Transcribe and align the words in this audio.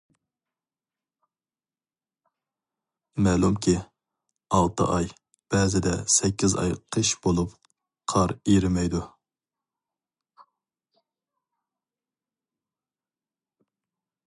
مەلۇمكى، 3.27 3.73
ئالتە 4.59 4.87
ئاي، 4.95 5.05
بەزىدە 5.55 5.93
سەككىز 6.15 6.57
ئاي 6.63 6.73
قىش 6.97 7.13
بولۇپ 7.27 7.53
قار 8.15 8.33
ئېرىمەيدۇ. 8.53 9.05